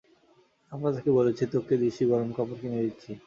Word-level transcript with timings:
আমরা 0.71 0.89
তাকে 0.95 1.11
বলছি, 1.17 1.43
তোকে 1.53 1.73
দিশি 1.81 2.03
গরম 2.11 2.29
কাপড় 2.37 2.59
কিনে 2.61 2.79
দিচ্ছি। 2.85 3.11